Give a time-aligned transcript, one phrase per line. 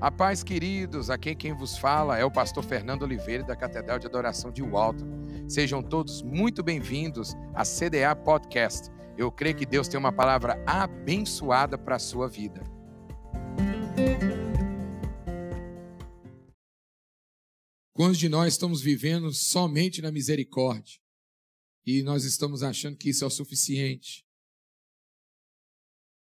[0.00, 4.06] A paz, queridos, aqui quem vos fala é o pastor Fernando Oliveira da Catedral de
[4.06, 5.04] Adoração de Walton.
[5.46, 8.88] Sejam todos muito bem-vindos à CDA Podcast.
[9.18, 12.62] Eu creio que Deus tem uma palavra abençoada para a sua vida.
[17.92, 20.98] Quantos de nós estamos vivendo somente na misericórdia
[21.84, 24.24] e nós estamos achando que isso é o suficiente?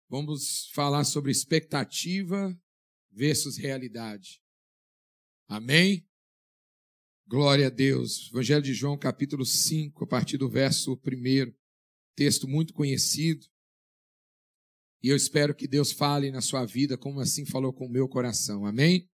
[0.07, 2.55] Vamos falar sobre expectativa
[3.15, 4.41] versus realidade.
[5.47, 6.05] Amém?
[7.25, 8.29] Glória a Deus.
[8.29, 11.53] Evangelho de João, capítulo 5, a partir do verso 1.
[12.15, 13.47] Texto muito conhecido.
[15.01, 18.07] E eu espero que Deus fale na sua vida como assim falou com o meu
[18.07, 18.65] coração.
[18.65, 19.09] Amém?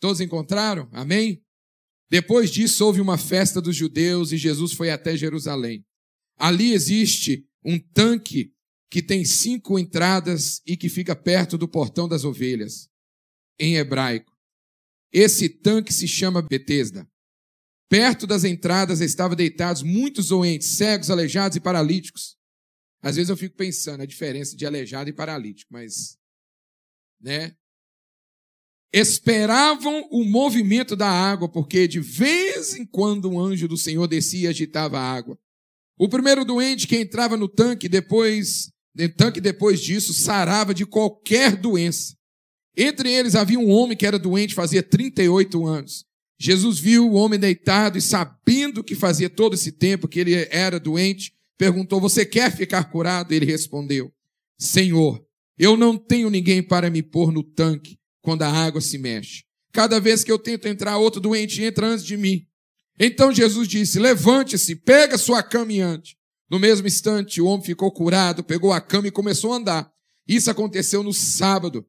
[0.00, 0.88] Todos encontraram?
[0.92, 1.44] Amém?
[2.08, 5.84] Depois disso, houve uma festa dos judeus e Jesus foi até Jerusalém.
[6.36, 8.54] Ali existe um tanque
[8.90, 12.90] que tem cinco entradas e que fica perto do portão das ovelhas
[13.60, 14.32] em hebraico.
[15.12, 17.06] Esse tanque se chama Betesda.
[17.88, 22.36] Perto das entradas estavam deitados muitos doentes, cegos, aleijados e paralíticos.
[23.02, 26.16] Às vezes eu fico pensando a diferença de aleijado e paralítico, mas,
[27.20, 27.54] né?
[28.92, 34.46] Esperavam o movimento da água, porque de vez em quando um anjo do Senhor descia
[34.46, 35.38] e agitava a água.
[35.98, 41.56] O primeiro doente que entrava no tanque depois, no tanque depois disso, sarava de qualquer
[41.56, 42.16] doença.
[42.82, 46.06] Entre eles havia um homem que era doente fazia 38 anos.
[46.38, 50.80] Jesus viu o homem deitado e, sabendo que fazia todo esse tempo que ele era
[50.80, 53.32] doente, perguntou: Você quer ficar curado?
[53.32, 54.10] Ele respondeu:
[54.58, 55.22] Senhor,
[55.58, 59.44] eu não tenho ninguém para me pôr no tanque quando a água se mexe.
[59.70, 62.46] Cada vez que eu tento entrar, outro doente entra antes de mim.
[62.98, 66.16] Então Jesus disse: Levante-se, pega sua cama e ande.
[66.50, 69.92] No mesmo instante, o homem ficou curado, pegou a cama e começou a andar.
[70.26, 71.84] Isso aconteceu no sábado.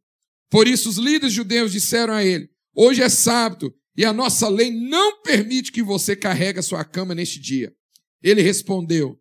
[0.52, 4.70] Por isso, os líderes judeus disseram a ele: Hoje é sábado e a nossa lei
[4.70, 7.74] não permite que você carregue a sua cama neste dia.
[8.22, 9.18] Ele respondeu: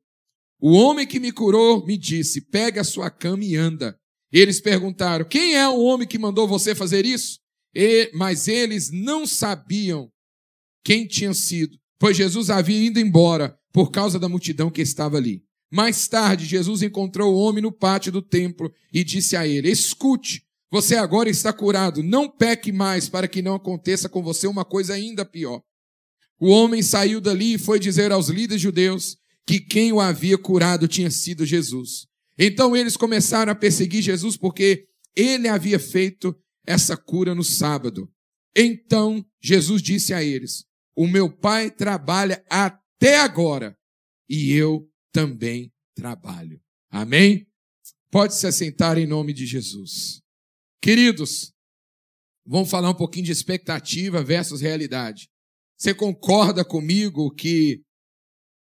[0.60, 3.96] O homem que me curou me disse: Pega a sua cama e anda.
[4.32, 7.38] Eles perguntaram: Quem é o homem que mandou você fazer isso?
[7.72, 10.10] E, mas eles não sabiam
[10.84, 15.44] quem tinha sido, pois Jesus havia ido embora por causa da multidão que estava ali.
[15.70, 20.42] Mais tarde, Jesus encontrou o homem no pátio do templo e disse a ele: Escute,
[20.70, 22.02] você agora está curado.
[22.02, 25.62] Não peque mais para que não aconteça com você uma coisa ainda pior.
[26.38, 30.86] O homem saiu dali e foi dizer aos líderes judeus que quem o havia curado
[30.86, 32.06] tinha sido Jesus.
[32.38, 36.34] Então eles começaram a perseguir Jesus porque ele havia feito
[36.66, 38.08] essa cura no sábado.
[38.56, 40.64] Então Jesus disse a eles:
[40.96, 43.76] O meu pai trabalha até agora
[44.28, 46.60] e eu também trabalho.
[46.88, 47.46] Amém?
[48.10, 50.22] Pode se assentar em nome de Jesus.
[50.82, 51.52] Queridos,
[52.46, 55.28] vamos falar um pouquinho de expectativa versus realidade.
[55.76, 57.82] Você concorda comigo que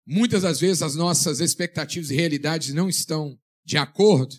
[0.05, 4.35] muitas das vezes as nossas expectativas e realidades não estão de acordo?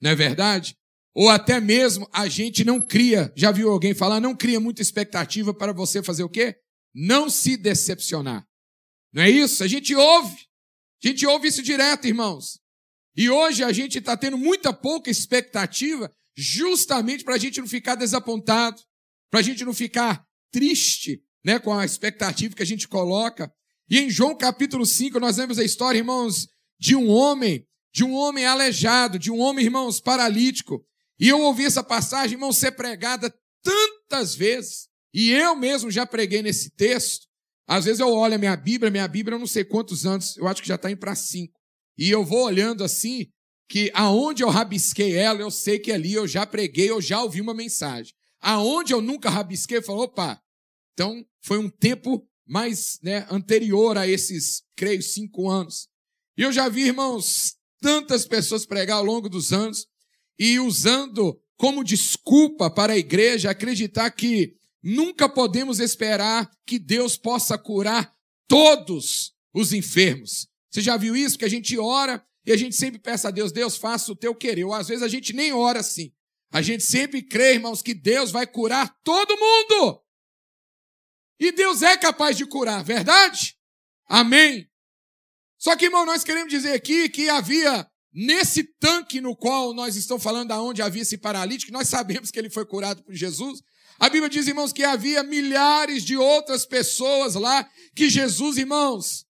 [0.00, 0.76] Não é verdade?
[1.14, 5.54] Ou até mesmo a gente não cria, já viu alguém falar, não cria muita expectativa
[5.54, 6.56] para você fazer o quê?
[6.92, 8.44] Não se decepcionar.
[9.12, 9.62] Não é isso?
[9.62, 10.48] A gente ouve.
[11.04, 12.60] A gente ouve isso direto, irmãos.
[13.16, 17.94] E hoje a gente está tendo muita pouca expectativa justamente para a gente não ficar
[17.94, 18.80] desapontado,
[19.30, 23.52] para a gente não ficar triste né, com a expectativa que a gente coloca.
[23.88, 26.48] E em João capítulo 5, nós vemos a história, irmãos,
[26.78, 30.84] de um homem, de um homem aleijado, de um homem, irmãos, paralítico.
[31.18, 34.88] E eu ouvi essa passagem, irmãos, ser pregada tantas vezes.
[35.12, 37.26] E eu mesmo já preguei nesse texto.
[37.66, 40.48] Às vezes eu olho a minha Bíblia, minha Bíblia eu não sei quantos anos, eu
[40.48, 41.60] acho que já está indo para cinco.
[41.96, 43.26] E eu vou olhando assim,
[43.70, 47.40] que aonde eu rabisquei ela, eu sei que ali eu já preguei, eu já ouvi
[47.40, 48.12] uma mensagem.
[48.40, 50.42] Aonde eu nunca rabisquei, eu falo, opa,
[50.92, 55.88] então foi um tempo mais né, anterior a esses, creio, cinco anos.
[56.36, 59.86] E eu já vi, irmãos, tantas pessoas pregar ao longo dos anos
[60.36, 67.56] e usando como desculpa para a igreja acreditar que nunca podemos esperar que Deus possa
[67.56, 68.12] curar
[68.48, 70.48] todos os enfermos.
[70.68, 71.38] Você já viu isso?
[71.38, 74.34] Que a gente ora e a gente sempre peça a Deus, Deus, faça o teu
[74.34, 74.64] querer.
[74.64, 76.12] Ou às vezes a gente nem ora assim.
[76.52, 80.02] A gente sempre crê, irmãos, que Deus vai curar todo mundo.
[81.38, 83.56] E Deus é capaz de curar, verdade?
[84.06, 84.68] Amém.
[85.58, 90.22] Só que, irmão, nós queremos dizer aqui que havia nesse tanque no qual nós estamos
[90.22, 93.62] falando aonde havia esse paralítico, nós sabemos que ele foi curado por Jesus.
[93.98, 99.26] A Bíblia diz, irmãos, que havia milhares de outras pessoas lá que Jesus, irmãos,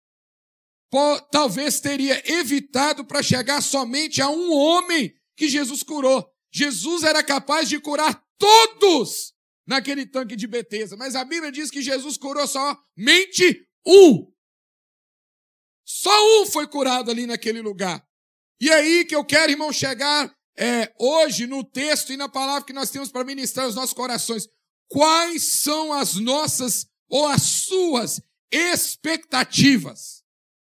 [1.30, 6.28] talvez teria evitado para chegar somente a um homem que Jesus curou.
[6.52, 9.32] Jesus era capaz de curar todos
[9.66, 10.96] naquele tanque de Betesda.
[10.96, 14.30] Mas a Bíblia diz que Jesus curou somente um.
[15.84, 18.04] Só um foi curado ali naquele lugar.
[18.60, 22.64] E é aí que eu quero, irmão, chegar é, hoje no texto e na palavra
[22.64, 24.46] que nós temos para ministrar os nossos corações.
[24.88, 28.20] Quais são as nossas ou as suas
[28.52, 30.19] expectativas?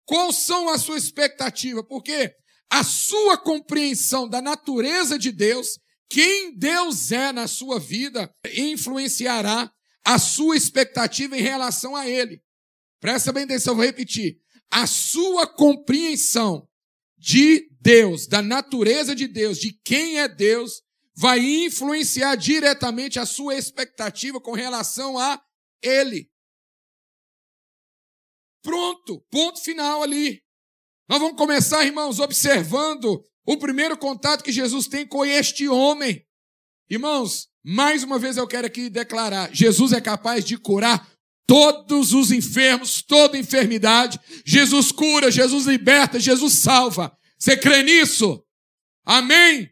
[0.07, 1.83] Qual são a sua expectativa?
[1.83, 2.33] Porque
[2.71, 5.77] a sua compreensão da natureza de Deus,
[6.09, 9.69] quem Deus é na sua vida, influenciará
[10.05, 12.41] a sua expectativa em relação a Ele.
[13.01, 14.37] Presta bem atenção, vou repetir.
[14.71, 16.65] A sua compreensão
[17.17, 20.81] de Deus, da natureza de Deus, de quem é Deus,
[21.17, 25.41] vai influenciar diretamente a sua expectativa com relação a
[25.81, 26.29] Ele.
[28.67, 30.41] Pronto, ponto final ali.
[31.07, 36.21] Nós vamos começar, irmãos, observando o primeiro contato que Jesus tem com este homem.
[36.89, 41.09] Irmãos, mais uma vez eu quero aqui declarar: Jesus é capaz de curar
[41.47, 44.19] todos os enfermos, toda enfermidade.
[44.45, 47.17] Jesus cura, Jesus liberta, Jesus salva.
[47.39, 48.43] Você crê nisso?
[49.05, 49.71] Amém?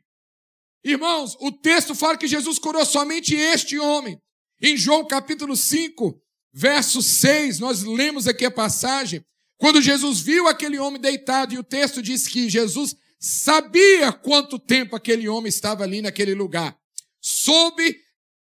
[0.86, 4.18] Irmãos, o texto fala que Jesus curou somente este homem.
[4.62, 6.18] Em João capítulo 5,
[6.56, 9.22] verso 6, nós lemos aqui a passagem.
[9.58, 14.96] Quando Jesus viu aquele homem deitado, e o texto diz que Jesus sabia quanto tempo
[14.96, 16.78] aquele homem estava ali naquele lugar,
[17.22, 18.00] soube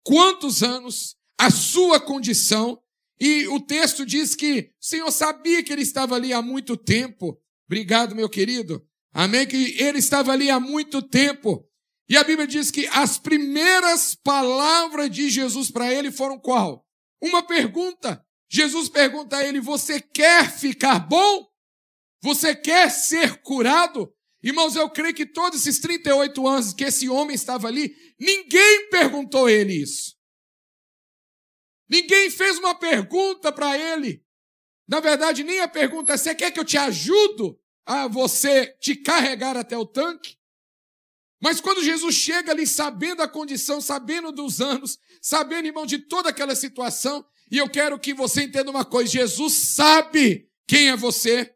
[0.04, 2.80] quantos anos, a sua condição,
[3.20, 7.38] e o texto diz que o Senhor sabia que ele estava ali há muito tempo.
[7.68, 8.86] Obrigado, meu querido.
[9.12, 9.46] Amém?
[9.46, 11.68] Que ele estava ali há muito tempo.
[12.08, 16.87] E a Bíblia diz que as primeiras palavras de Jesus para ele foram qual?
[17.22, 18.24] Uma pergunta.
[18.50, 21.48] Jesus pergunta a ele: Você quer ficar bom?
[22.22, 24.14] Você quer ser curado?
[24.42, 29.48] Irmãos, eu creio que todos esses 38 anos que esse homem estava ali, ninguém perguntou
[29.48, 30.16] a ele isso.
[31.90, 34.24] Ninguém fez uma pergunta para ele.
[34.88, 38.96] Na verdade, nem a pergunta é: você quer que eu te ajudo a você te
[38.96, 40.37] carregar até o tanque?
[41.42, 46.30] Mas quando Jesus chega ali sabendo a condição, sabendo dos anos, sabendo, irmão, de toda
[46.30, 51.54] aquela situação, e eu quero que você entenda uma coisa: Jesus sabe quem é você.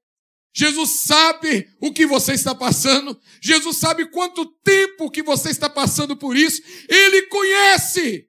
[0.53, 3.19] Jesus sabe o que você está passando.
[3.41, 6.61] Jesus sabe quanto tempo que você está passando por isso.
[6.89, 8.27] Ele conhece.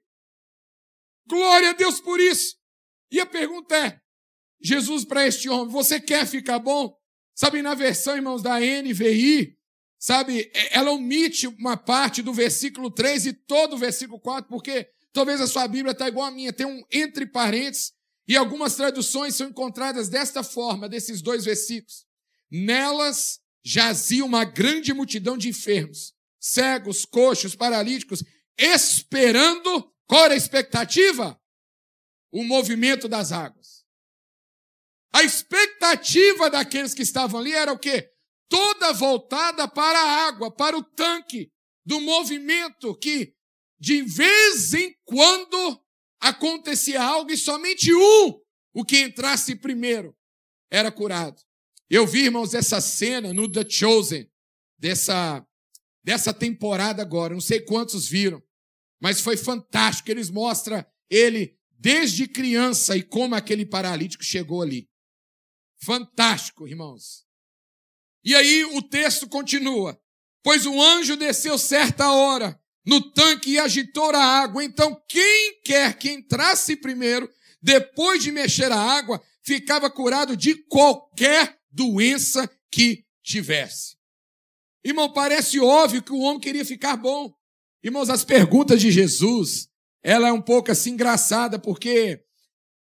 [1.27, 2.55] Glória a Deus por isso.
[3.11, 3.99] E a pergunta é:
[4.61, 6.97] Jesus, para este homem, você quer ficar bom?
[7.35, 9.57] Sabe, na versão, irmãos, da NVI,
[10.03, 14.89] sabe, é, ela omite uma parte do versículo 3 e todo o versículo 4, porque
[15.13, 17.93] talvez a sua Bíblia está igual a minha, tem um entre parênteses,
[18.27, 22.05] e algumas traduções são encontradas desta forma, desses dois versículos.
[22.51, 28.25] Nelas jazia uma grande multidão de enfermos, cegos, coxos, paralíticos,
[28.57, 31.39] esperando qual era a expectativa?
[32.29, 33.85] O movimento das águas.
[35.13, 38.12] A expectativa daqueles que estavam ali era o quê?
[38.49, 41.51] Toda voltada para a água, para o tanque
[41.85, 43.33] do movimento que
[43.79, 45.83] de vez em quando
[46.21, 48.39] acontecia algo e somente um,
[48.73, 50.15] o que entrasse primeiro,
[50.71, 51.41] era curado.
[51.89, 54.31] Eu vi, irmãos, essa cena no The Chosen,
[54.79, 55.45] dessa,
[56.03, 58.41] dessa temporada agora, não sei quantos viram.
[59.01, 60.09] Mas foi fantástico.
[60.09, 64.89] Eles mostram ele desde criança e como aquele paralítico chegou ali.
[65.83, 67.25] Fantástico, irmãos.
[68.23, 69.99] E aí o texto continua.
[70.43, 74.63] Pois o anjo desceu certa hora no tanque e agitou a água.
[74.63, 77.29] Então, quem quer que entrasse primeiro,
[77.61, 83.95] depois de mexer a água, ficava curado de qualquer doença que tivesse.
[84.83, 87.33] Irmão, parece óbvio que o homem queria ficar bom.
[87.81, 89.69] Irmãos, as perguntas de Jesus,
[90.03, 92.21] ela é um pouco assim engraçada, porque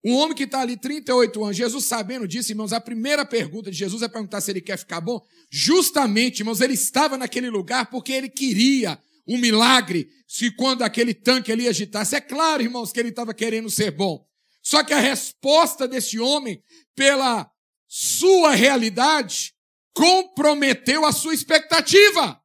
[0.05, 3.77] um homem que está ali 38 anos, Jesus sabendo disso, irmãos, a primeira pergunta de
[3.77, 5.25] Jesus é perguntar se ele quer ficar bom.
[5.49, 11.53] Justamente, irmãos, ele estava naquele lugar porque ele queria um milagre, se quando aquele tanque
[11.53, 12.17] ali agitasse.
[12.17, 14.27] É claro, irmãos, que ele estava querendo ser bom.
[14.61, 16.61] Só que a resposta desse homem,
[16.97, 17.49] pela
[17.87, 19.55] sua realidade,
[19.95, 22.41] comprometeu a sua expectativa.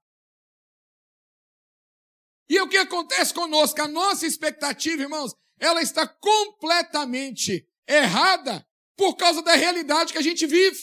[2.50, 3.82] E o que acontece conosco?
[3.82, 10.46] A nossa expectativa, irmãos, ela está completamente errada por causa da realidade que a gente
[10.46, 10.80] vive.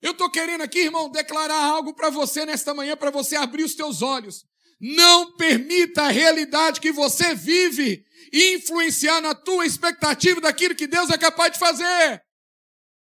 [0.00, 3.74] Eu estou querendo aqui, irmão, declarar algo para você nesta manhã, para você abrir os
[3.74, 4.44] teus olhos.
[4.80, 11.18] Não permita a realidade que você vive influenciar na tua expectativa daquilo que Deus é
[11.18, 12.22] capaz de fazer.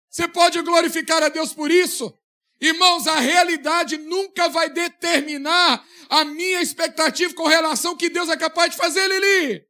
[0.09, 2.13] Você pode glorificar a Deus por isso?
[2.59, 8.37] Irmãos, a realidade nunca vai determinar a minha expectativa com relação ao que Deus é
[8.37, 9.65] capaz de fazer, Lili.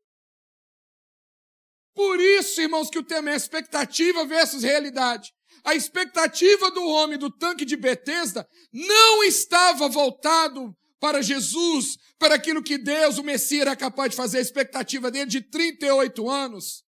[1.93, 5.31] Por isso, irmãos, que o tema é expectativa versus realidade.
[5.63, 12.63] A expectativa do homem do tanque de Betesda não estava voltado para Jesus, para aquilo
[12.63, 14.37] que Deus, o Messias, era capaz de fazer.
[14.39, 16.83] A expectativa dele de 38 anos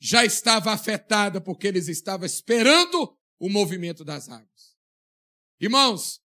[0.00, 4.76] já estava afetada porque eles estavam esperando o movimento das águas.
[5.60, 6.20] Irmãos,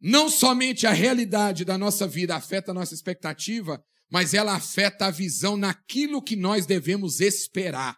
[0.00, 5.10] não somente a realidade da nossa vida afeta a nossa expectativa, mas ela afeta a
[5.10, 7.96] visão naquilo que nós devemos esperar.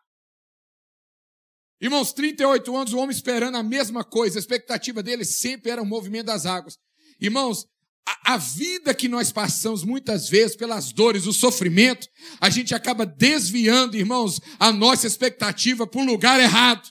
[1.81, 5.87] Irmãos, 38 anos, o homem esperando a mesma coisa, a expectativa dele sempre era o
[5.87, 6.79] movimento das águas.
[7.21, 7.67] Irmãos,
[8.09, 12.07] a, a, vida que nós passamos muitas vezes pelas dores, o sofrimento,
[12.41, 16.89] a gente acaba desviando, irmãos, a nossa expectativa para o lugar errado,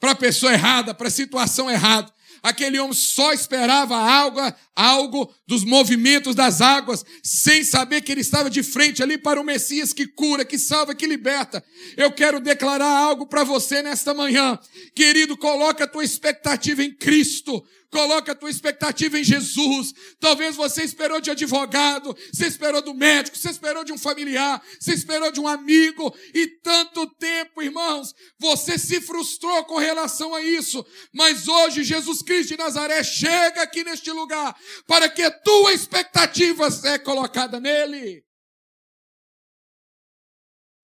[0.00, 2.10] para a pessoa errada, para a situação errada.
[2.42, 4.40] Aquele homem só esperava algo,
[4.74, 9.44] algo dos movimentos das águas, sem saber que ele estava de frente ali para o
[9.44, 11.64] Messias que cura, que salva, que liberta.
[11.96, 14.58] Eu quero declarar algo para você nesta manhã.
[14.94, 17.64] Querido, coloca a tua expectativa em Cristo.
[17.92, 19.92] Coloca a tua expectativa em Jesus.
[20.18, 24.94] Talvez você esperou de advogado, você esperou do médico, você esperou de um familiar, você
[24.94, 30.82] esperou de um amigo, e tanto tempo, irmãos, você se frustrou com relação a isso.
[31.12, 36.70] Mas hoje Jesus Cristo de Nazaré chega aqui neste lugar para que a tua expectativa
[36.70, 38.24] seja colocada nele.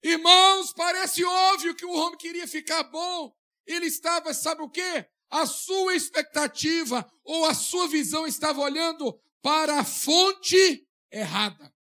[0.03, 3.35] Irmãos, parece óbvio que o homem queria ficar bom.
[3.67, 5.07] Ele estava, sabe o quê?
[5.31, 11.73] A sua expectativa ou a sua visão estava olhando para a fonte errada.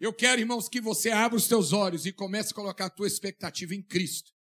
[0.00, 3.08] Eu quero, irmãos, que você abra os teus olhos e comece a colocar a tua
[3.08, 4.32] expectativa em Cristo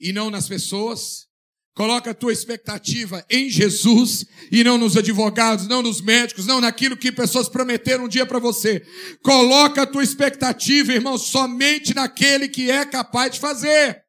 [0.00, 1.28] e não nas pessoas.
[1.74, 6.96] Coloca a tua expectativa em Jesus e não nos advogados, não nos médicos, não naquilo
[6.96, 8.80] que pessoas prometeram um dia para você.
[9.22, 14.03] Coloca a tua expectativa, irmão, somente naquele que é capaz de fazer.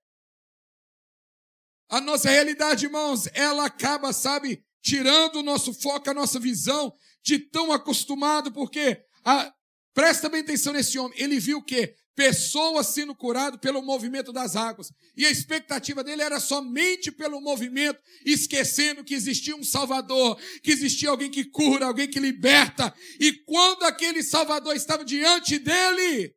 [1.96, 7.40] A nossa realidade, irmãos, ela acaba, sabe, tirando o nosso foco, a nossa visão de
[7.40, 9.50] tão acostumado, porque a,
[9.94, 11.96] presta bem atenção nesse homem, ele viu o quê?
[12.14, 14.92] Pessoas sendo curado pelo movimento das águas.
[15.16, 21.10] E a expectativa dele era somente pelo movimento, esquecendo que existia um Salvador, que existia
[21.10, 22.94] alguém que cura, alguém que liberta.
[23.22, 26.36] E quando aquele Salvador estava diante dele,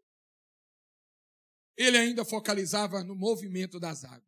[1.76, 4.27] ele ainda focalizava no movimento das águas.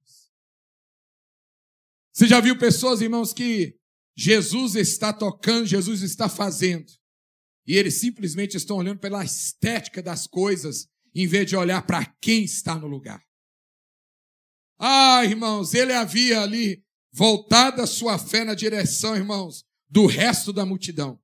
[2.12, 3.76] Você já viu pessoas, irmãos, que
[4.16, 6.86] Jesus está tocando, Jesus está fazendo,
[7.66, 12.44] e eles simplesmente estão olhando pela estética das coisas, em vez de olhar para quem
[12.44, 13.22] está no lugar.
[14.78, 20.64] Ah, irmãos, ele havia ali voltado a sua fé na direção, irmãos, do resto da
[20.64, 21.20] multidão.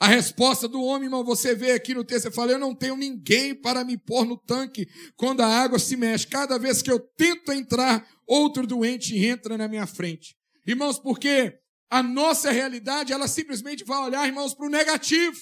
[0.00, 2.96] A resposta do homem, irmão, você vê aqui no texto, eu fala, eu não tenho
[2.96, 6.26] ninguém para me pôr no tanque quando a água se mexe.
[6.26, 10.34] Cada vez que eu tento entrar, outro doente entra na minha frente.
[10.66, 15.38] Irmãos, porque a nossa realidade, ela simplesmente vai olhar, irmãos, para o negativo.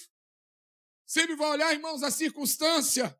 [1.06, 3.16] Sempre vai olhar, irmãos, a circunstância.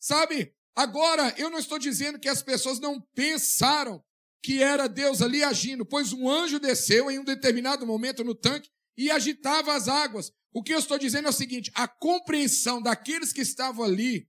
[0.00, 0.52] Sabe?
[0.74, 4.02] Agora, eu não estou dizendo que as pessoas não pensaram
[4.42, 8.68] que era Deus ali agindo, pois um anjo desceu em um determinado momento no tanque
[8.96, 10.32] e agitava as águas.
[10.54, 14.28] O que eu estou dizendo é o seguinte: a compreensão daqueles que estavam ali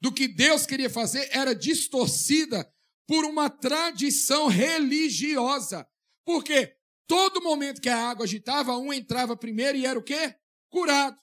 [0.00, 2.70] do que Deus queria fazer era distorcida
[3.08, 5.88] por uma tradição religiosa.
[6.26, 6.76] Porque
[7.06, 10.36] todo momento que a água agitava, um entrava primeiro e era o quê?
[10.70, 11.18] Curado.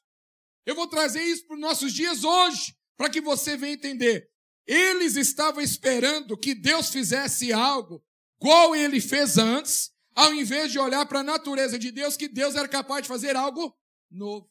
[0.65, 4.29] Eu vou trazer isso para os nossos dias hoje, para que você venha entender.
[4.65, 8.03] Eles estavam esperando que Deus fizesse algo
[8.41, 12.55] igual ele fez antes, ao invés de olhar para a natureza de Deus, que Deus
[12.55, 13.75] era capaz de fazer algo
[14.09, 14.49] novo.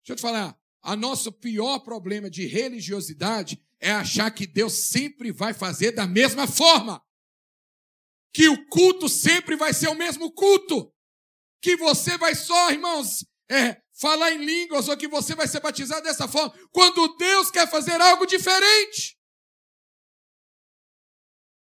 [0.00, 5.32] Deixa eu te falar, a nosso pior problema de religiosidade é achar que Deus sempre
[5.32, 7.02] vai fazer da mesma forma.
[8.32, 10.92] Que o culto sempre vai ser o mesmo culto.
[11.62, 16.02] Que você vai só, irmãos, é, falar em línguas ou que você vai ser batizado
[16.02, 16.52] dessa forma.
[16.70, 19.18] Quando Deus quer fazer algo diferente.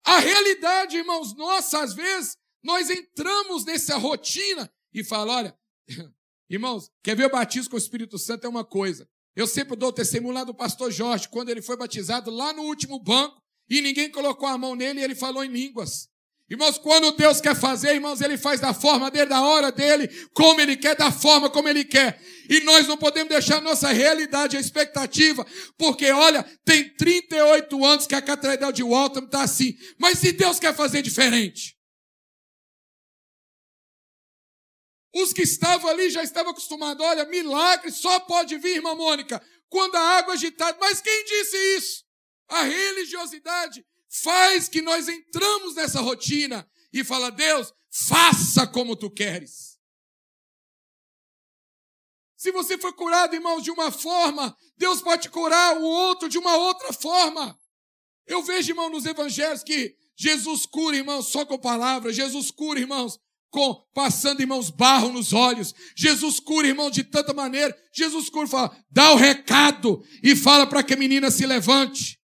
[0.03, 5.59] A realidade, irmãos, nossa, às vezes, nós entramos nessa rotina e falamos, olha,
[6.50, 9.08] Irmãos, quer ver o batismo com o Espírito Santo é uma coisa.
[9.36, 13.00] Eu sempre dou testemunho lá do pastor Jorge, quando ele foi batizado lá no último
[13.00, 16.08] banco, e ninguém colocou a mão nele e ele falou em línguas.
[16.48, 20.62] Irmãos, quando Deus quer fazer, irmãos, Ele faz da forma dele, da hora dele, como
[20.62, 22.22] Ele quer, da forma como Ele quer.
[22.48, 28.13] E nós não podemos deixar nossa realidade, a expectativa, porque olha, tem 38 anos que
[28.13, 29.75] a Catedral de Waltham está assim.
[29.98, 31.75] Mas se Deus quer fazer diferente?
[35.15, 37.05] Os que estavam ali já estavam acostumados.
[37.05, 40.77] Olha, milagre só pode vir, irmã Mônica, quando a água é agitada.
[40.77, 42.03] Mas quem disse isso?
[42.50, 49.79] A religiosidade faz que nós entramos nessa rotina e fala: Deus, faça como tu queres.
[52.36, 56.57] Se você foi curado, irmãos, de uma forma, Deus pode curar o outro de uma
[56.57, 57.57] outra forma.
[58.27, 62.17] Eu vejo, irmão, nos evangelhos que Jesus cura, irmãos, só com palavras.
[62.17, 63.17] Jesus cura, irmãos,
[63.55, 65.74] com passando, irmãos, barro nos olhos.
[65.95, 67.74] Jesus cura, irmão, de tanta maneira.
[67.93, 72.19] Jesus cura, fala, dá o recado e fala para que a menina se levante.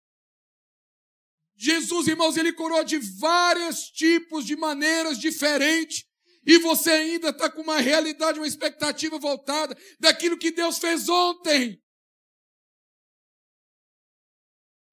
[1.56, 6.04] Jesus, irmãos, ele curou de vários tipos, de maneiras diferentes.
[6.46, 11.82] E você ainda está com uma realidade, uma expectativa voltada daquilo que Deus fez ontem.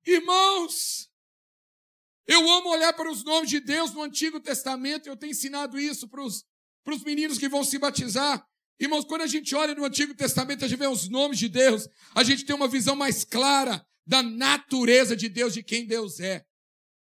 [0.07, 1.08] Irmãos,
[2.29, 6.07] eu amo olhar para os nomes de Deus no Antigo Testamento, eu tenho ensinado isso
[6.07, 6.45] para os,
[6.85, 8.47] para os meninos que vão se batizar.
[8.79, 11.89] Irmãos, quando a gente olha no Antigo Testamento, a gente vê os nomes de Deus,
[12.15, 16.45] a gente tem uma visão mais clara da natureza de Deus, de quem Deus é.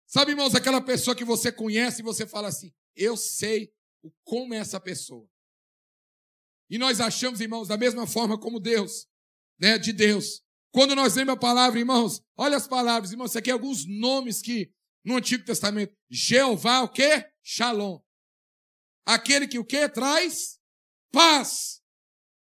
[0.07, 3.71] Sabe, irmãos, aquela pessoa que você conhece e você fala assim: eu sei
[4.23, 5.29] como é essa pessoa.
[6.69, 9.05] E nós achamos, irmãos, da mesma forma como Deus,
[9.59, 10.41] né, de Deus.
[10.71, 14.41] Quando nós lemos a palavra, irmãos, olha as palavras, irmãos, isso aqui é alguns nomes
[14.41, 14.71] que
[15.03, 15.96] no Antigo Testamento.
[16.10, 17.32] Jeová, o quê?
[17.41, 18.00] Shalom.
[19.06, 19.89] Aquele que o quê?
[19.89, 20.60] Traz
[21.12, 21.82] paz.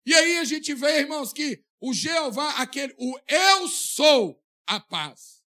[0.06, 5.44] E aí a gente vê, irmãos, que o Jeová, aquele, o eu sou a paz.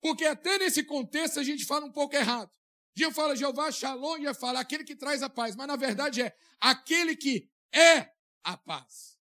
[0.00, 2.50] Porque até nesse contexto a gente fala um pouco errado.
[2.96, 6.22] A gente fala Jeová Shalom, já fala aquele que traz a paz, mas na verdade
[6.22, 8.12] é aquele que é
[8.42, 9.18] a paz.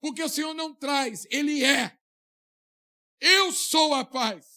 [0.00, 1.98] Porque o Senhor não traz, ele é.
[3.20, 4.53] Eu sou a paz.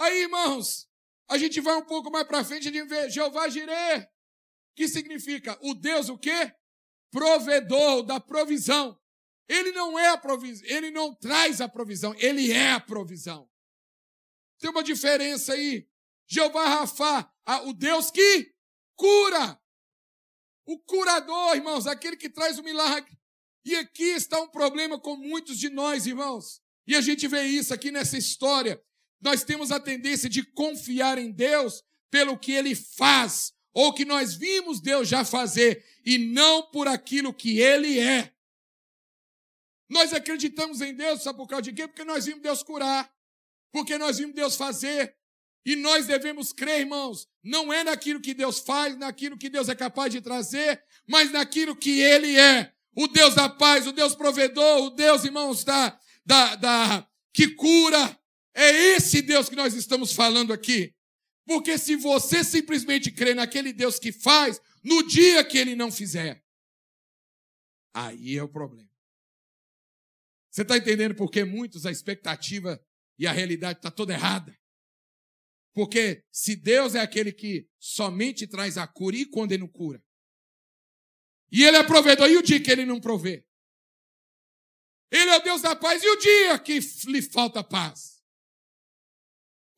[0.00, 0.88] Aí, irmãos,
[1.28, 4.08] a gente vai um pouco mais para frente e vê Jeová Jireh,
[4.74, 6.54] que significa o Deus o quê?
[7.10, 8.98] Provedor da provisão.
[9.46, 13.46] Ele não é a provisão, ele não traz a provisão, ele é a provisão.
[14.58, 15.86] Tem uma diferença aí.
[16.26, 17.30] Jeová Rafá,
[17.66, 18.54] o Deus que
[18.96, 19.60] cura.
[20.64, 23.18] O curador, irmãos, aquele que traz o milagre.
[23.66, 26.62] E aqui está um problema com muitos de nós, irmãos.
[26.86, 28.82] E a gente vê isso aqui nessa história.
[29.20, 34.34] Nós temos a tendência de confiar em Deus pelo que ele faz, ou que nós
[34.34, 38.32] vimos Deus já fazer, e não por aquilo que ele é.
[39.88, 41.86] Nós acreditamos em Deus, sabe por causa de quê?
[41.86, 43.12] Porque nós vimos Deus curar
[43.72, 45.14] porque nós vimos Deus fazer.
[45.64, 49.74] E nós devemos crer, irmãos, não é naquilo que Deus faz, naquilo que Deus é
[49.74, 52.72] capaz de trazer, mas naquilo que Ele é.
[52.96, 58.18] O Deus da paz, o Deus provedor, o Deus, irmãos, da, da, da, que cura.
[58.54, 60.94] É esse Deus que nós estamos falando aqui.
[61.46, 66.44] Porque se você simplesmente crê naquele Deus que faz, no dia que ele não fizer,
[67.92, 68.90] aí é o problema.
[70.50, 72.80] Você está entendendo por que muitos a expectativa
[73.18, 74.58] e a realidade está toda errada.
[75.72, 80.02] Porque se Deus é aquele que somente traz a cura, e quando ele não cura?
[81.52, 83.44] E ele é provedor, e o dia que ele não provê?
[85.10, 88.09] Ele é o Deus da paz, e o dia que lhe falta paz?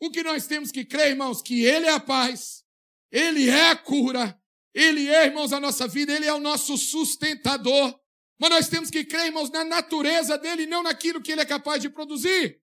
[0.02, 2.64] O que nós temos que crer, irmãos, que ele é a paz,
[3.08, 4.36] ele é a cura,
[4.74, 7.96] ele é, irmãos, a nossa vida, ele é o nosso sustentador.
[8.36, 11.80] Mas nós temos que crer, irmãos, na natureza dele, não naquilo que ele é capaz
[11.80, 12.60] de produzir.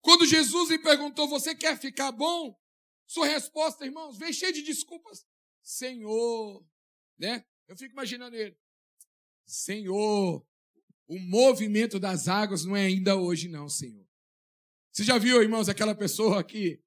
[0.00, 2.58] Quando Jesus lhe perguntou: Você quer ficar bom?
[3.06, 5.24] Sua resposta, irmãos, veio cheia de desculpas.
[5.62, 6.66] Senhor,
[7.16, 7.44] né?
[7.68, 8.58] Eu fico imaginando ele.
[9.46, 10.44] Senhor,
[11.06, 14.10] o movimento das águas não é ainda hoje, não, Senhor.
[14.92, 16.78] Você já viu, irmãos, aquela pessoa que,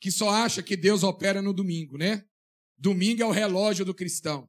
[0.00, 2.24] que só acha que Deus opera no domingo, né?
[2.76, 4.48] Domingo é o relógio do cristão.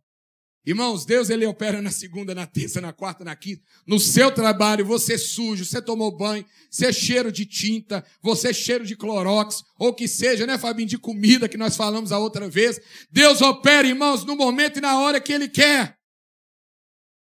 [0.66, 3.64] Irmãos, Deus ele opera na segunda, na terça, na quarta, na quinta.
[3.86, 8.50] No seu trabalho, você é sujo, você tomou banho, você é cheiro de tinta, você
[8.50, 12.20] é cheiro de clorox, ou que seja, né, Fabinho, de comida que nós falamos a
[12.20, 12.82] outra vez.
[13.10, 15.98] Deus opera, irmãos, no momento e na hora que Ele quer.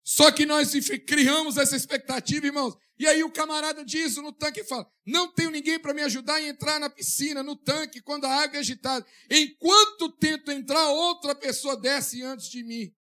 [0.04, 0.72] Só que nós
[1.06, 2.76] criamos essa expectativa, irmãos.
[3.00, 6.42] E aí o camarada diz no tanque fala: Não tenho ninguém para me ajudar a
[6.46, 9.06] entrar na piscina, no tanque, quando a água é agitada.
[9.30, 12.94] Enquanto tento entrar, outra pessoa desce antes de mim.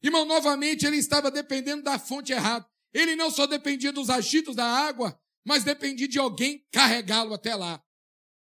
[0.00, 2.64] Irmão, novamente ele estava dependendo da fonte errada.
[2.92, 7.82] Ele não só dependia dos agitos da água, mas dependia de alguém carregá-lo até lá.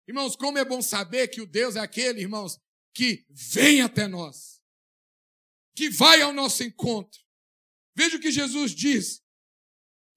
[0.07, 2.59] Irmãos, como é bom saber que o Deus é aquele, irmãos,
[2.94, 4.62] que vem até nós,
[5.77, 7.20] que vai ao nosso encontro.
[7.94, 9.22] Veja o que Jesus diz,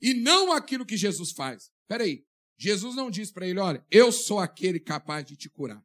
[0.02, 1.72] e não aquilo que Jesus faz.
[1.84, 2.26] Espera aí,
[2.58, 5.84] Jesus não diz para ele, olha, eu sou aquele capaz de te curar.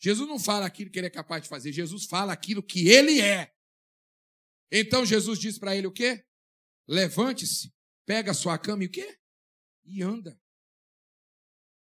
[0.00, 3.20] Jesus não fala aquilo que ele é capaz de fazer, Jesus fala aquilo que ele
[3.20, 3.52] é.
[4.70, 6.24] Então Jesus diz para ele o quê?
[6.88, 7.72] Levante-se,
[8.04, 9.18] pega a sua cama e o quê?
[9.84, 10.40] E anda.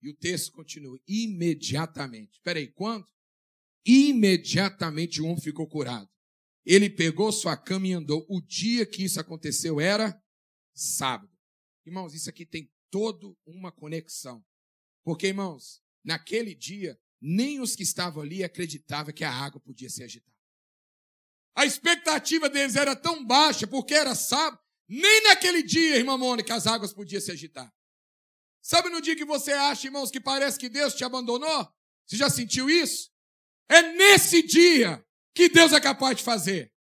[0.03, 2.33] E o texto continua, imediatamente.
[2.33, 3.07] Espera aí, quando?
[3.85, 6.09] Imediatamente homem ficou curado.
[6.65, 8.27] Ele pegou sua cama e andou.
[8.29, 10.20] O dia que isso aconteceu era
[10.81, 11.31] sábado.
[11.85, 14.45] Irmãos, isso aqui tem toda uma conexão.
[15.05, 20.05] Porque, irmãos, naquele dia, nem os que estavam ali acreditavam que a água podia ser
[20.05, 20.31] agitada.
[21.55, 26.67] A expectativa deles era tão baixa, porque era sábado, nem naquele dia, irmã Mônica, as
[26.67, 27.73] águas podiam se agitar.
[28.63, 31.69] Sabe no dia que você acha, irmãos, que parece que Deus te abandonou?
[32.07, 33.11] Você já sentiu isso?
[33.69, 36.73] É nesse dia que Deus é capaz de fazer.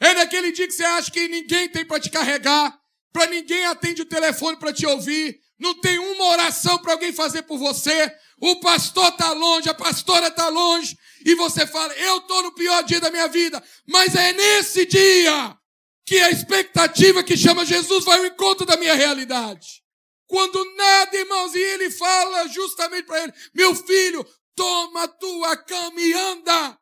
[0.00, 2.80] É naquele dia que você acha que ninguém tem para te carregar,
[3.14, 7.42] para ninguém atende o telefone para te ouvir, não tem uma oração para alguém fazer
[7.42, 8.12] por você.
[8.40, 12.82] O pastor está longe, a pastora está longe, e você fala: Eu estou no pior
[12.82, 15.56] dia da minha vida, mas é nesse dia
[16.04, 19.84] que a expectativa que chama Jesus vai ao encontro da minha realidade.
[20.26, 26.12] Quando nada, irmãos, e ele fala justamente para ele: Meu filho, toma tua cama e
[26.12, 26.76] anda.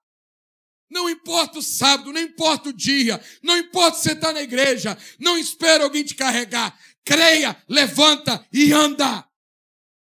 [0.93, 4.97] Não importa o sábado, não importa o dia, não importa se você está na igreja,
[5.19, 6.79] não espera alguém te carregar.
[7.03, 9.27] Creia, levanta e anda.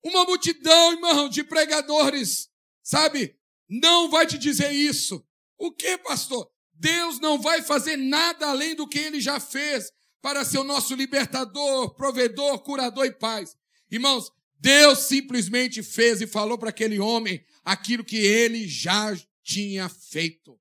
[0.03, 2.49] Uma multidão, irmão, de pregadores,
[2.81, 3.35] sabe?
[3.69, 5.23] Não vai te dizer isso.
[5.55, 6.49] O que, pastor?
[6.73, 10.95] Deus não vai fazer nada além do que ele já fez para ser o nosso
[10.95, 13.55] libertador, provedor, curador e paz.
[13.91, 20.61] Irmãos, Deus simplesmente fez e falou para aquele homem aquilo que ele já tinha feito.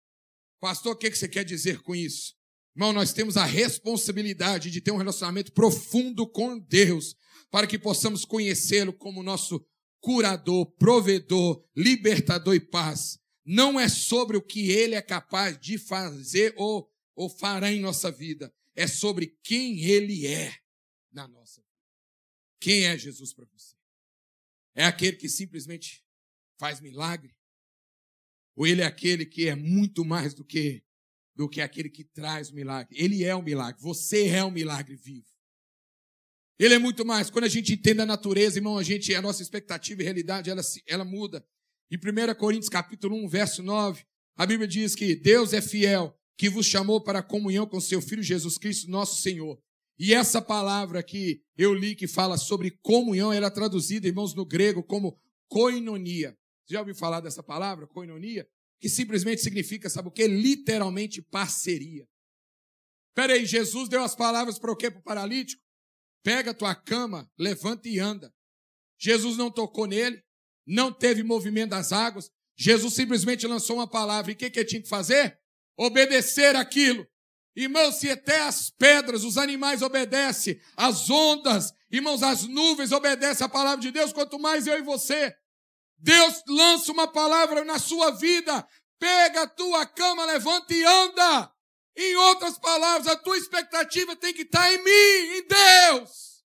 [0.61, 2.35] Pastor, o que você quer dizer com isso?
[2.77, 7.16] Irmão, nós temos a responsabilidade de ter um relacionamento profundo com Deus,
[7.51, 9.66] para que possamos conhecê-lo como nosso
[10.01, 13.18] curador, provedor, libertador e paz.
[13.44, 18.11] Não é sobre o que ele é capaz de fazer ou, ou fará em nossa
[18.11, 20.55] vida, é sobre quem ele é
[21.11, 21.70] na nossa vida.
[22.61, 23.75] Quem é Jesus para você?
[24.75, 26.05] É aquele que simplesmente
[26.59, 27.35] faz milagre?
[28.61, 30.83] Ou ele é aquele que é muito mais do que
[31.35, 32.94] do que aquele que traz o milagre.
[32.94, 33.81] Ele é um milagre.
[33.81, 35.25] Você é um milagre vivo.
[36.59, 37.31] Ele é muito mais.
[37.31, 40.61] Quando a gente entende a natureza, irmão, a gente, a nossa expectativa e realidade, ela,
[40.87, 41.42] ela muda.
[41.90, 44.05] Em 1 Coríntios capítulo 1, verso 9,
[44.37, 48.03] a Bíblia diz que Deus é fiel, que vos chamou para a comunhão com seu
[48.03, 49.59] Filho Jesus Cristo, nosso Senhor.
[49.99, 54.44] E essa palavra que eu li que fala sobre comunhão, era é traduzida, irmãos, no
[54.44, 55.16] grego como
[55.49, 56.37] koinonia.
[56.70, 58.48] Você já ouviu falar dessa palavra, koinonia?
[58.78, 60.26] que simplesmente significa, sabe o que?
[60.26, 62.06] Literalmente parceria.
[63.12, 64.88] Peraí, Jesus deu as palavras para o quê?
[64.88, 65.61] Para o paralítico?
[66.22, 68.33] Pega a tua cama, levanta e anda.
[68.98, 70.22] Jesus não tocou nele,
[70.64, 72.30] não teve movimento das águas.
[72.56, 74.30] Jesus simplesmente lançou uma palavra.
[74.30, 75.38] E o que, que ele tinha que fazer?
[75.76, 77.04] Obedecer aquilo.
[77.54, 83.48] Irmãos, se até as pedras, os animais obedecem, as ondas, irmãos, as nuvens obedecem a
[83.48, 85.37] palavra de Deus, quanto mais eu e você.
[86.01, 88.67] Deus lança uma palavra na sua vida.
[88.99, 91.53] Pega a tua cama, levanta e anda.
[91.97, 96.45] Em outras palavras, a tua expectativa tem que estar em mim, em Deus.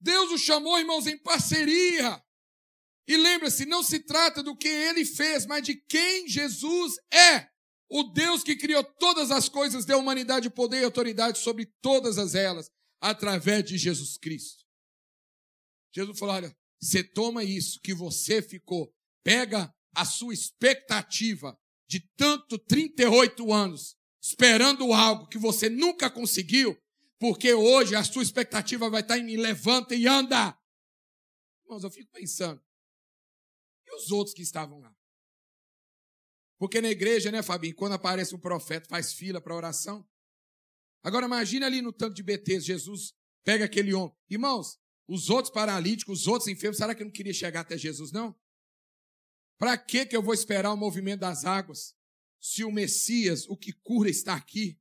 [0.00, 2.22] Deus o chamou, irmãos, em parceria.
[3.06, 7.48] E lembre-se, não se trata do que ele fez, mas de quem Jesus é.
[7.88, 12.34] O Deus que criou todas as coisas, deu humanidade poder e autoridade sobre todas as
[12.34, 14.64] elas, através de Jesus Cristo.
[15.92, 22.58] Jesus falou: olha, você toma isso que você ficou, pega a sua expectativa de tanto
[22.58, 26.76] 38 anos esperando algo que você nunca conseguiu,
[27.18, 30.56] porque hoje a sua expectativa vai estar em me levanta e anda.
[31.64, 32.62] Irmãos, eu fico pensando,
[33.86, 34.94] e os outros que estavam lá?
[36.58, 40.06] Porque na igreja, né, Fabinho, quando aparece um profeta, faz fila para oração.
[41.02, 44.14] Agora imagine ali no tanto de BTs, Jesus pega aquele homem.
[44.28, 44.78] Irmãos,
[45.10, 48.32] os outros paralíticos, os outros enfermos, será que não queria chegar até Jesus, não?
[49.58, 51.94] Para que que eu vou esperar o movimento das águas?
[52.40, 54.78] Se o Messias, o que cura, está aqui.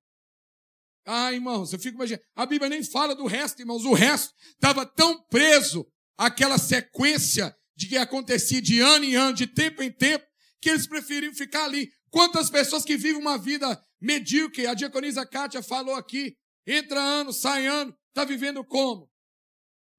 [1.03, 2.23] Ah, irmãos, eu fico imaginando.
[2.35, 3.83] A Bíblia nem fala do resto, irmãos.
[3.85, 9.47] O resto estava tão preso àquela sequência de que acontecia de ano em ano, de
[9.47, 10.25] tempo em tempo,
[10.61, 11.91] que eles preferiam ficar ali.
[12.11, 16.37] Quantas pessoas que vivem uma vida medíocre, a diaconisa Kátia falou aqui,
[16.67, 19.09] entra ano, sai ano, está vivendo como?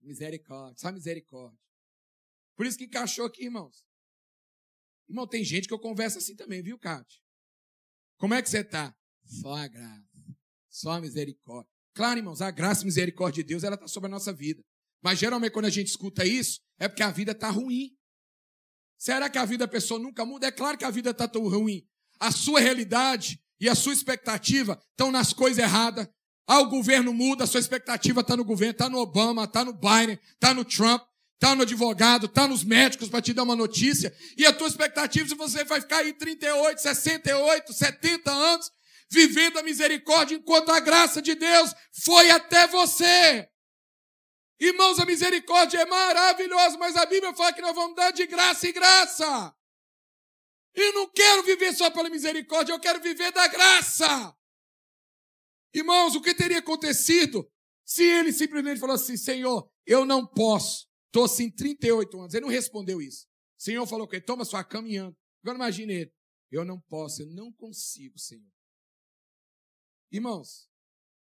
[0.00, 1.58] Misericórdia, só misericórdia.
[2.56, 3.84] Por isso que encaixou aqui, irmãos.
[5.08, 7.20] Irmão, tem gente que eu converso assim também, viu, Cátia?
[8.16, 8.94] Como é que você está?
[9.24, 10.36] Só a graça,
[10.68, 11.70] só a misericórdia.
[11.94, 14.62] Claro, irmãos, a graça e misericórdia de Deus, ela está sobre a nossa vida.
[15.02, 17.96] Mas geralmente quando a gente escuta isso, é porque a vida está ruim.
[18.98, 20.46] Será que a vida da pessoa nunca muda?
[20.46, 21.86] É claro que a vida está tão ruim.
[22.18, 26.06] A sua realidade e a sua expectativa estão nas coisas erradas.
[26.52, 29.72] Ah, o governo muda, a sua expectativa está no governo, está no Obama, está no
[29.72, 31.00] Biden, está no Trump,
[31.34, 34.12] está no advogado, está nos médicos para te dar uma notícia.
[34.36, 38.68] E a tua expectativa se você vai ficar aí 38, 68, 70 anos
[39.08, 43.48] vivendo a misericórdia enquanto a graça de Deus foi até você.
[44.58, 48.68] Irmãos, a misericórdia é maravilhosa, mas a Bíblia fala que nós vamos dar de graça
[48.68, 49.54] em graça.
[50.74, 54.34] E não quero viver só pela misericórdia, eu quero viver da graça.
[55.72, 57.50] Irmãos, o que teria acontecido
[57.84, 62.34] se ele simplesmente falou assim: Senhor, eu não posso, estou assim 38 anos.
[62.34, 63.26] Ele não respondeu isso.
[63.58, 65.16] O Senhor falou que toma sua cama anda.
[65.42, 66.12] Agora imagine ele:
[66.50, 68.50] Eu não posso, eu não consigo, Senhor.
[70.12, 70.68] Irmãos,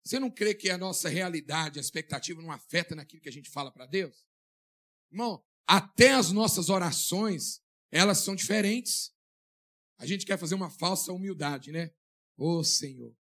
[0.04, 3.50] você não crê que a nossa realidade, a expectativa não afeta naquilo que a gente
[3.50, 4.26] fala para Deus?
[5.10, 9.12] Irmão, até as nossas orações, elas são diferentes.
[9.98, 11.90] A gente quer fazer uma falsa humildade, né?
[12.36, 13.14] Ô oh, Senhor,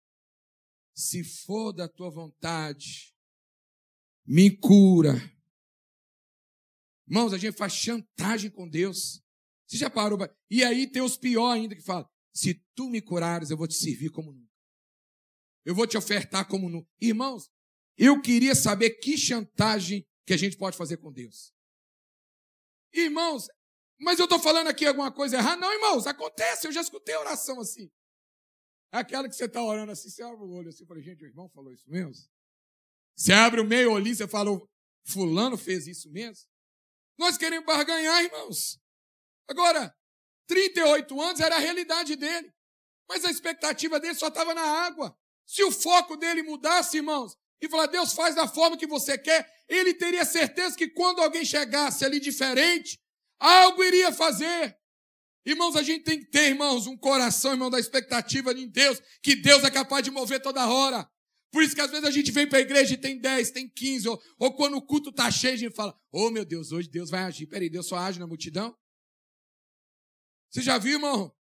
[1.00, 3.14] se for da tua vontade,
[4.26, 5.14] me cura.
[7.08, 9.22] Irmãos, a gente faz chantagem com Deus.
[9.66, 10.18] Você já parou?
[10.50, 13.74] E aí tem os piores ainda que falam: se tu me curares, eu vou te
[13.74, 14.50] servir como nunca.
[15.64, 16.86] Eu vou te ofertar como no.
[17.00, 17.50] Irmãos,
[17.96, 21.52] eu queria saber que chantagem que a gente pode fazer com Deus.
[22.92, 23.48] Irmãos,
[23.98, 25.60] mas eu estou falando aqui alguma coisa errada?
[25.60, 27.90] Não, irmãos, acontece, eu já escutei oração assim.
[28.92, 31.48] Aquela que você está orando assim, você abre o olho assim, falei, gente, o irmão
[31.48, 32.14] falou isso mesmo?
[33.16, 34.50] Você abre o meio olhinho, você fala,
[35.04, 36.46] fulano fez isso mesmo?
[37.18, 38.80] Nós queremos barganhar, irmãos.
[39.48, 39.94] Agora,
[40.46, 42.52] 38 anos era a realidade dele.
[43.08, 45.16] Mas a expectativa dele só estava na água.
[45.46, 49.46] Se o foco dele mudasse, irmãos, e falar, Deus faz da forma que você quer,
[49.68, 52.98] ele teria certeza que quando alguém chegasse ali diferente,
[53.38, 54.79] algo iria fazer.
[55.44, 59.34] Irmãos, a gente tem que ter, irmãos, um coração, irmão, da expectativa de Deus, que
[59.34, 61.10] Deus é capaz de mover toda hora.
[61.50, 63.68] Por isso que às vezes a gente vem para a igreja e tem 10, tem
[63.68, 66.88] 15, ou, ou quando o culto está cheio, a gente fala, oh meu Deus, hoje
[66.88, 67.46] Deus vai agir.
[67.46, 68.76] Peraí, Deus só age na multidão?
[70.50, 71.34] Você já viu, irmão?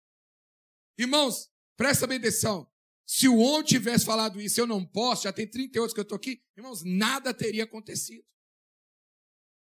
[0.99, 2.71] Irmãos, presta bem atenção.
[3.07, 6.17] Se o homem tivesse falado isso, eu não posso, já tem 38 que eu estou
[6.17, 8.25] aqui, irmãos, nada teria acontecido.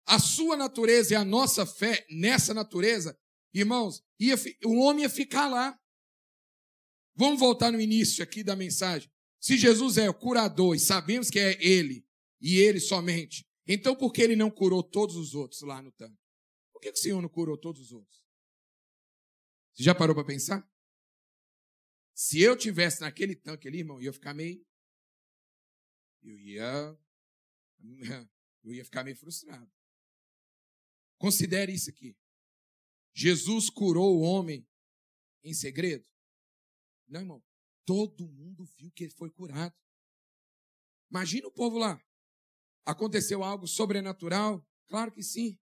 [0.06, 3.18] A sua natureza e a nossa fé nessa natureza,
[3.54, 5.78] irmãos, ia, o homem ia ficar lá.
[7.14, 9.10] Vamos voltar no início aqui da mensagem.
[9.40, 12.06] Se Jesus é o curador e sabemos que é Ele,
[12.40, 16.18] e Ele somente, então por que Ele não curou todos os outros lá no tanque?
[16.72, 18.24] Por que o Senhor não curou todos os outros?
[19.72, 20.68] Você já parou para pensar?
[22.14, 24.64] Se eu tivesse naquele tanque ali, irmão, eu ia ficar meio.
[26.22, 26.98] Eu ia.
[28.64, 29.70] Eu ia ficar meio frustrado.
[31.18, 32.16] Considere isso aqui.
[33.14, 34.66] Jesus curou o homem
[35.42, 36.04] em segredo?
[37.08, 37.42] Não, irmão.
[37.86, 39.74] Todo mundo viu que ele foi curado.
[41.10, 42.02] Imagina o povo lá.
[42.84, 44.66] Aconteceu algo sobrenatural?
[44.88, 45.58] Claro que sim.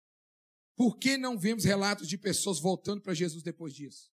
[0.76, 4.10] Por que não vemos relatos de pessoas voltando para Jesus depois disso?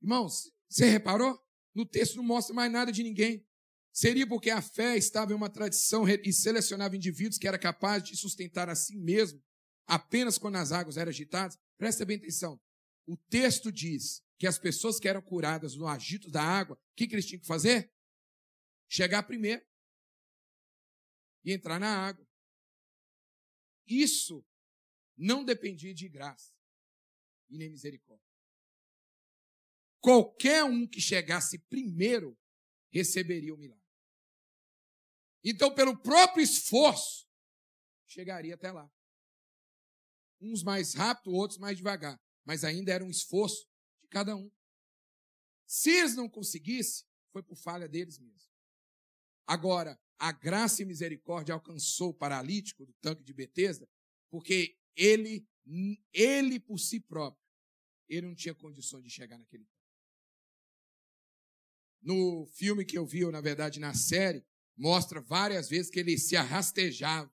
[0.00, 1.38] Irmãos, você reparou?
[1.74, 3.46] No texto não mostra mais nada de ninguém.
[3.92, 8.16] Seria porque a fé estava em uma tradição e selecionava indivíduos que era capaz de
[8.16, 9.42] sustentar a si mesmo
[9.86, 11.58] apenas quando as águas eram agitadas?
[11.82, 12.62] Presta bem atenção.
[13.04, 17.08] O texto diz que as pessoas que eram curadas no agito da água, o que,
[17.08, 17.92] que eles tinham que fazer?
[18.88, 19.66] Chegar primeiro
[21.44, 22.24] e entrar na água.
[23.84, 24.46] Isso
[25.16, 26.54] não dependia de graça
[27.50, 28.30] e nem misericórdia.
[29.98, 32.38] Qualquer um que chegasse primeiro
[32.92, 33.82] receberia o milagre.
[35.42, 37.28] Então, pelo próprio esforço,
[38.06, 38.88] chegaria até lá.
[40.42, 42.20] Uns mais rápido, outros mais devagar.
[42.44, 43.66] Mas ainda era um esforço
[44.02, 44.50] de cada um.
[45.66, 48.50] Se eles não conseguissem, foi por falha deles mesmos.
[49.46, 53.88] Agora, a graça e misericórdia alcançou o paralítico do tanque de Betesda,
[54.28, 55.48] porque ele,
[56.12, 57.42] ele por si próprio,
[58.08, 59.66] ele não tinha condições de chegar naquele
[62.02, 64.44] no filme que eu vi, ou na verdade na série,
[64.76, 67.32] mostra várias vezes que ele se arrastejava.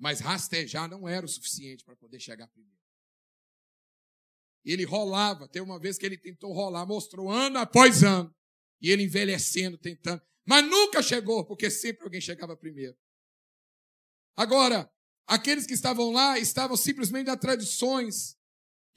[0.00, 2.80] Mas rastejar não era o suficiente para poder chegar primeiro.
[4.64, 5.46] Ele rolava.
[5.46, 8.34] Tem uma vez que ele tentou rolar, mostrou ano após ano.
[8.80, 10.22] E ele envelhecendo, tentando.
[10.46, 12.96] Mas nunca chegou, porque sempre alguém chegava primeiro.
[14.34, 14.90] Agora,
[15.26, 18.38] aqueles que estavam lá estavam simplesmente nas tradições.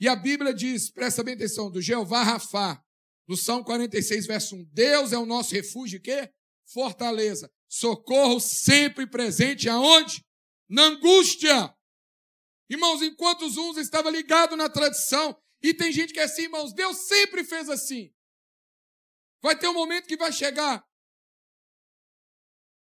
[0.00, 2.82] E a Bíblia diz, presta bem atenção, do Jeová Rafá,
[3.28, 4.64] no Salmo 46, verso 1.
[4.72, 6.30] Deus é o nosso refúgio, quê?
[6.64, 7.50] Fortaleza.
[7.68, 10.24] Socorro sempre presente aonde?
[10.68, 11.76] Na angústia.
[12.68, 16.72] Irmãos, enquanto os uns estavam ligados na tradição, e tem gente que é assim, irmãos,
[16.72, 18.14] Deus sempre fez assim.
[19.42, 20.86] Vai ter um momento que vai chegar.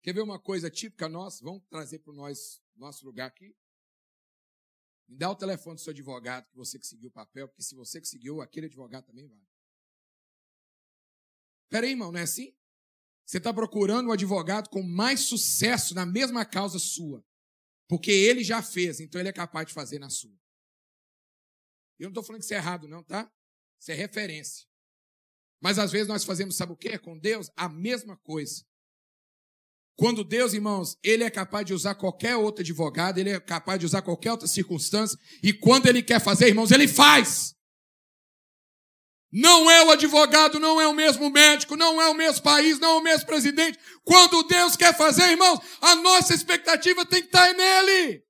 [0.03, 1.45] Quer ver uma coisa típica nossa?
[1.45, 2.33] Vamos trazer para o
[2.77, 3.57] nosso lugar aqui.
[5.09, 7.75] Me dá o telefone do seu advogado, que você que seguiu o papel, porque se
[7.75, 9.41] você que seguiu, aquele advogado também vai.
[11.69, 12.55] Peraí, irmão, não é assim?
[13.25, 17.25] Você está procurando um advogado com mais sucesso na mesma causa sua.
[17.89, 20.37] Porque ele já fez, então ele é capaz de fazer na sua.
[21.99, 23.31] Eu não estou falando que isso é errado, não, tá?
[23.81, 24.67] Isso é referência.
[25.61, 26.99] Mas às vezes nós fazemos, sabe o quê?
[26.99, 28.65] Com Deus, a mesma coisa.
[29.97, 33.87] Quando Deus, irmãos, Ele é capaz de usar qualquer outro advogado, Ele é capaz de
[33.87, 37.57] usar qualquer outra circunstância, e quando Ele quer fazer, irmãos, Ele faz.
[39.31, 42.93] Não é o advogado, não é o mesmo médico, não é o mesmo país, não
[42.93, 43.79] é o mesmo presidente.
[44.03, 48.25] Quando Deus quer fazer, irmãos, a nossa expectativa tem que estar nele.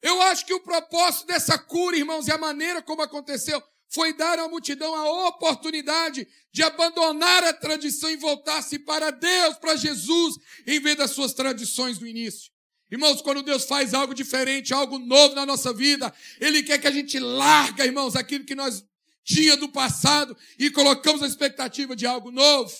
[0.00, 4.38] Eu acho que o propósito dessa cura, irmãos, e a maneira como aconteceu, foi dar
[4.38, 10.36] à multidão a oportunidade de abandonar a tradição e voltar-se para Deus, para Jesus,
[10.66, 12.52] em vez das suas tradições do início.
[12.90, 16.92] Irmãos, quando Deus faz algo diferente, algo novo na nossa vida, Ele quer que a
[16.92, 18.84] gente larga, irmãos, aquilo que nós
[19.26, 22.72] tinha do passado e colocamos a expectativa de algo novo.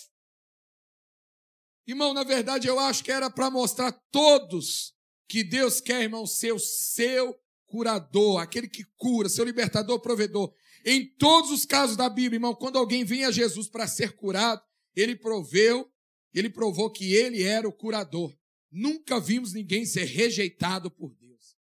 [1.85, 4.93] Irmão, na verdade, eu acho que era para mostrar a todos
[5.27, 10.53] que Deus quer, irmão, ser o seu curador, aquele que cura, seu libertador, provedor.
[10.85, 14.61] Em todos os casos da Bíblia, irmão, quando alguém vinha a Jesus para ser curado,
[14.95, 15.91] ele proveu,
[16.33, 18.33] ele provou que ele era o curador.
[18.71, 21.57] Nunca vimos ninguém ser rejeitado por Deus.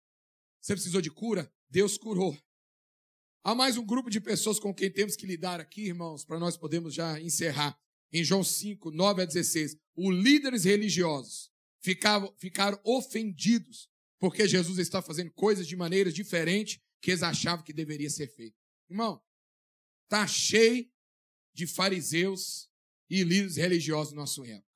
[0.60, 1.52] Você precisou de cura?
[1.68, 2.36] Deus curou.
[3.42, 6.58] Há mais um grupo de pessoas com quem temos que lidar aqui, irmãos, para nós
[6.58, 7.78] podermos já encerrar.
[8.12, 11.50] Em João 5, 9 a 16, os líderes religiosos
[11.80, 17.72] ficavam, ficaram ofendidos porque Jesus está fazendo coisas de maneiras diferentes que eles achavam que
[17.72, 18.56] deveria ser feito.
[18.90, 19.22] Irmão,
[20.04, 20.86] está cheio
[21.54, 22.68] de fariseus
[23.08, 24.68] e líderes religiosos no nosso época.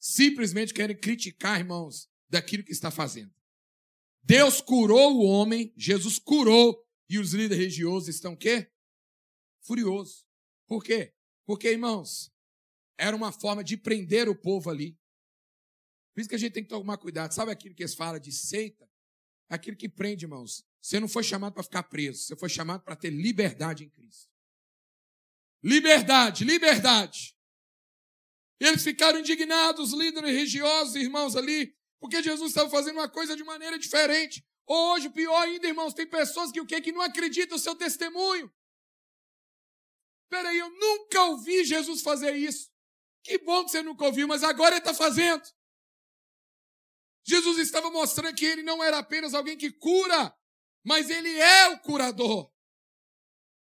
[0.00, 3.32] Simplesmente querem criticar, irmãos, daquilo que está fazendo.
[4.24, 8.70] Deus curou o homem, Jesus curou, e os líderes religiosos estão quê?
[9.60, 10.26] Furiosos.
[10.66, 11.14] Por quê?
[11.44, 12.32] Porque, irmãos,
[12.96, 14.98] era uma forma de prender o povo ali.
[16.14, 17.32] Por isso que a gente tem que tomar cuidado.
[17.32, 18.88] Sabe aquilo que eles falam de seita?
[19.48, 20.64] Aquilo que prende, irmãos.
[20.80, 24.30] Você não foi chamado para ficar preso, você foi chamado para ter liberdade em Cristo.
[25.62, 27.34] Liberdade, liberdade.
[28.60, 33.78] Eles ficaram indignados, líderes religiosos, irmãos ali, porque Jesus estava fazendo uma coisa de maneira
[33.78, 34.46] diferente.
[34.66, 36.80] Hoje, pior ainda, irmãos, tem pessoas que o que?
[36.80, 38.52] Que não acreditam no seu testemunho.
[40.28, 42.70] Peraí, eu nunca ouvi Jesus fazer isso.
[43.22, 45.42] Que bom que você nunca ouviu, mas agora ele está fazendo.
[47.26, 50.34] Jesus estava mostrando que ele não era apenas alguém que cura,
[50.84, 52.52] mas ele é o curador.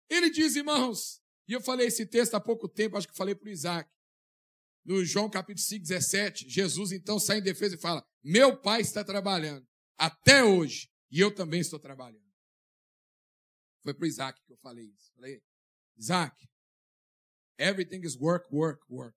[0.09, 3.49] Ele diz, irmãos, e eu falei esse texto há pouco tempo, acho que falei para
[3.49, 3.91] o Isaac,
[4.85, 9.05] no João capítulo 5, 17, Jesus então sai em defesa e fala: Meu pai está
[9.05, 9.67] trabalhando
[9.99, 12.31] até hoje, e eu também estou trabalhando.
[13.83, 15.13] Foi para o Isaac que eu falei isso.
[15.15, 15.43] Falei,
[15.97, 16.49] Isaac,
[17.59, 19.17] everything is work, work, work.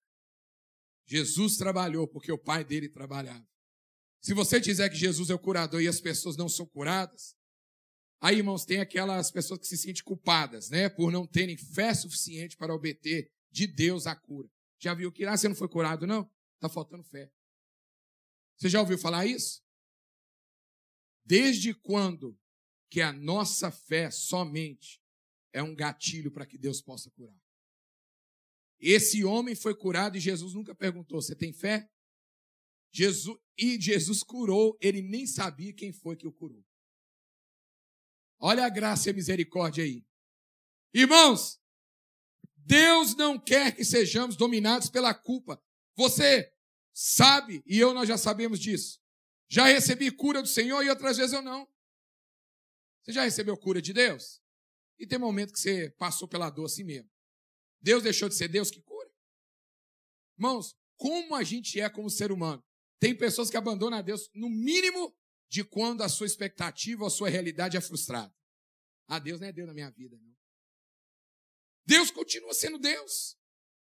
[1.05, 3.47] Jesus trabalhou porque o pai dele trabalhava.
[4.21, 7.35] Se você dizer que Jesus é o curador e as pessoas não são curadas,
[8.23, 10.87] Aí, irmãos, tem aquelas pessoas que se sentem culpadas, né?
[10.87, 14.49] Por não terem fé suficiente para obter de Deus a cura.
[14.79, 16.31] Já viu que, ah, você não foi curado, não?
[16.55, 17.29] Está faltando fé.
[18.55, 19.61] Você já ouviu falar isso?
[21.25, 22.37] Desde quando
[22.89, 25.01] que a nossa fé somente
[25.51, 27.39] é um gatilho para que Deus possa curar?
[28.79, 31.89] Esse homem foi curado e Jesus nunca perguntou: Você tem fé?
[32.91, 36.63] Jesus, e Jesus curou, ele nem sabia quem foi que o curou.
[38.39, 40.05] Olha a graça e a misericórdia aí.
[40.93, 41.59] Irmãos,
[42.55, 45.61] Deus não quer que sejamos dominados pela culpa.
[45.95, 46.51] Você
[46.93, 49.02] sabe, e eu nós já sabemos disso.
[49.53, 51.71] Já recebi cura do Senhor e outras vezes eu não.
[53.03, 54.41] Você já recebeu cura de Deus?
[54.97, 57.07] E tem momento que você passou pela dor assim mesmo.
[57.79, 59.11] Deus deixou de ser Deus que cura?
[60.39, 62.65] Irmãos, como a gente é como ser humano?
[62.99, 65.15] Tem pessoas que abandonam a Deus no mínimo
[65.47, 68.33] de quando a sua expectativa ou a sua realidade é frustrada.
[69.07, 70.35] Ah, Deus não é Deus na minha vida, não.
[71.85, 73.37] Deus continua sendo Deus.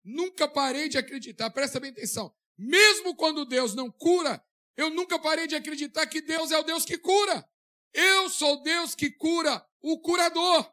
[0.04, 2.36] Nunca parei de acreditar, presta bem atenção.
[2.58, 4.44] Mesmo quando Deus não cura,
[4.78, 7.48] eu nunca parei de acreditar que Deus é o Deus que cura.
[7.94, 10.72] Eu sou Deus que cura, o curador.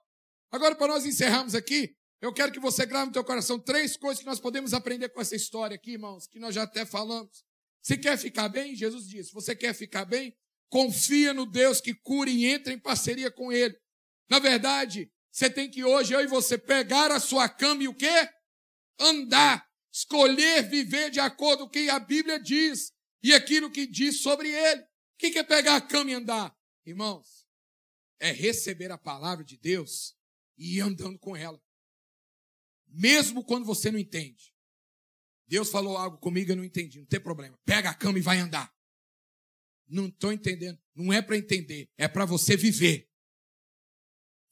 [0.50, 4.20] Agora, para nós encerrarmos aqui, eu quero que você grave no teu coração três coisas
[4.20, 7.44] que nós podemos aprender com essa história aqui, irmãos, que nós já até falamos.
[7.82, 8.74] Você quer ficar bem?
[8.74, 10.36] Jesus disse: você quer ficar bem?
[10.68, 13.76] confia no Deus que cura e entra em parceria com Ele.
[14.28, 17.94] Na verdade, você tem que hoje, eu e você, pegar a sua cama e o
[17.94, 18.28] quê?
[18.98, 19.66] Andar.
[19.90, 22.92] Escolher viver de acordo com o que a Bíblia diz
[23.22, 24.82] e aquilo que diz sobre Ele.
[24.82, 24.86] O
[25.18, 26.56] que é pegar a cama e andar?
[26.86, 27.46] Irmãos,
[28.20, 30.16] é receber a palavra de Deus
[30.56, 31.60] e ir andando com ela.
[32.86, 34.54] Mesmo quando você não entende.
[35.46, 37.58] Deus falou algo comigo, eu não entendi, não tem problema.
[37.64, 38.72] Pega a cama e vai andar.
[39.86, 40.78] Não estou entendendo.
[40.94, 43.08] Não é para entender, é para você viver.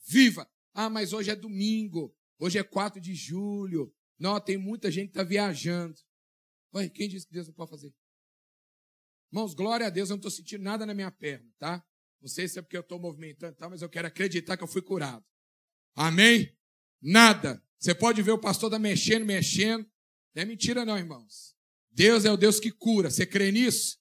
[0.06, 0.50] Viva.
[0.72, 2.16] Ah, mas hoje é domingo.
[2.38, 3.94] Hoje é 4 de julho.
[4.18, 5.98] Não, tem muita gente que está viajando.
[6.74, 7.94] Ué, quem disse que Deus não pode fazer?
[9.36, 11.84] Irmãos, glória a Deus, eu não estou sentindo nada na minha perna, tá?
[12.22, 13.68] Não sei se é porque eu estou movimentando, tá?
[13.68, 15.22] mas eu quero acreditar que eu fui curado.
[15.94, 16.56] Amém?
[17.02, 17.62] Nada.
[17.78, 19.86] Você pode ver o pastor da mexendo, mexendo.
[20.34, 21.54] Não é mentira, não, irmãos.
[21.90, 23.10] Deus é o Deus que cura.
[23.10, 23.98] Você crê nisso?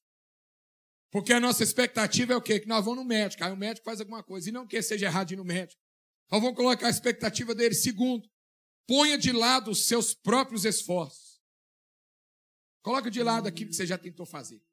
[1.11, 2.61] Porque a nossa expectativa é o quê?
[2.61, 4.47] Que nós vamos no médico, aí o médico faz alguma coisa.
[4.47, 5.81] E não que seja errado ir no médico.
[6.31, 7.75] Nós vamos colocar a expectativa dele.
[7.75, 8.25] Segundo,
[8.87, 11.41] ponha de lado os seus próprios esforços.
[12.81, 14.63] Coloque de lado aquilo que você já tentou fazer.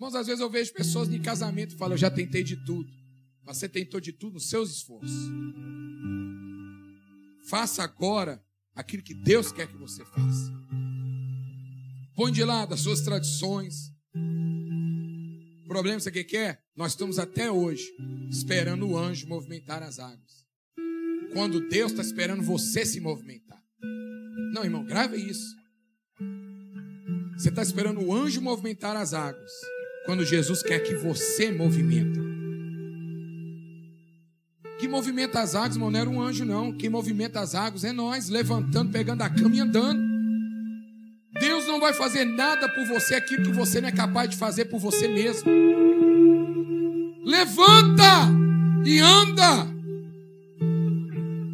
[0.00, 2.90] Irmãos, às vezes eu vejo pessoas de casamento e falam, eu já tentei de tudo.
[3.44, 5.28] Mas você tentou de tudo nos seus esforços.
[7.50, 8.42] Faça agora
[8.74, 10.50] aquilo que Deus quer que você faça.
[12.16, 13.92] Põe de lado as suas tradições,
[15.68, 16.64] problema, você que quer?
[16.74, 17.84] Nós estamos até hoje
[18.30, 20.46] esperando o anjo movimentar as águas.
[21.34, 23.62] Quando Deus está esperando você se movimentar.
[24.54, 25.54] Não, irmão, grave isso.
[27.36, 29.52] Você está esperando o anjo movimentar as águas.
[30.06, 32.20] Quando Jesus quer que você movimenta.
[34.78, 36.72] Que movimenta as águas, irmão, não era um anjo, não.
[36.72, 40.02] Quem movimenta as águas é nós, levantando, pegando a cama e andando.
[41.38, 44.64] Deus não vai fazer nada por você aquilo que você não é capaz de fazer
[44.66, 45.50] por você mesmo.
[47.24, 48.28] Levanta
[48.84, 49.66] e anda.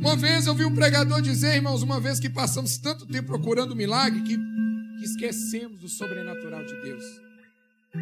[0.00, 3.74] Uma vez eu vi um pregador dizer, irmãos, uma vez que passamos tanto tempo procurando
[3.74, 7.25] milagre que, que esquecemos do sobrenatural de Deus.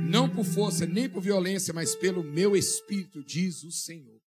[0.09, 4.21] Não por força, nem por violência, mas pelo meu espírito, diz o Senhor.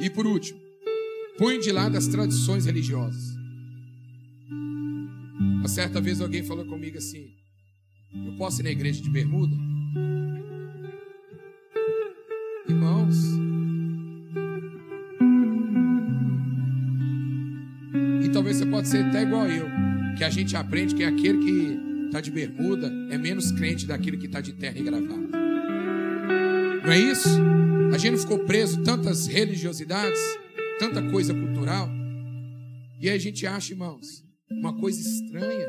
[0.00, 0.60] E por último,
[1.38, 3.36] põe de lado as tradições religiosas.
[5.38, 7.30] Uma certa vez alguém falou comigo assim:
[8.26, 9.54] Eu posso ir na igreja de bermuda?
[12.68, 13.16] Irmãos,
[18.24, 19.66] e talvez você pode ser até igual eu,
[20.16, 24.26] que a gente aprende que aquele que está de bermuda é menos crente daquele que
[24.26, 25.38] está de terno e gravata.
[26.84, 27.40] Não é isso?
[27.90, 30.20] A gente ficou preso tantas religiosidades,
[30.78, 31.88] tanta coisa cultural,
[33.00, 35.66] e aí a gente acha, irmãos, uma coisa estranha,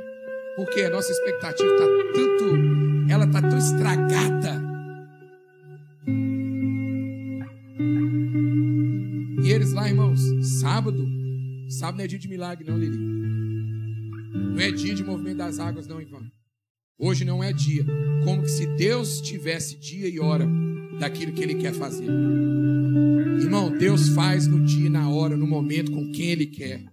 [0.57, 4.61] porque a nossa expectativa está tanto, ela está tão estragada.
[9.45, 10.19] E eles lá, irmãos,
[10.59, 11.07] sábado,
[11.69, 13.62] sábado não é dia de milagre, não, Lili.
[14.33, 16.29] Não é dia de movimento das águas, não, Ivan.
[16.97, 17.85] Hoje não é dia.
[18.23, 20.47] Como se Deus tivesse dia e hora
[20.99, 22.07] daquilo que Ele quer fazer.
[23.39, 26.83] Irmão, Deus faz no dia, na hora, no momento, com quem Ele quer.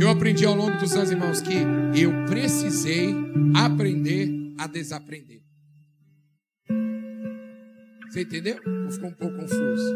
[0.00, 1.54] Eu aprendi ao longo dos anos, irmãos, que
[1.98, 3.14] eu precisei
[3.54, 5.42] aprender a desaprender.
[8.10, 8.58] Você entendeu?
[8.84, 9.94] Ou ficou um pouco confuso?